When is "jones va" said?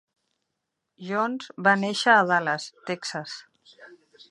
1.09-1.75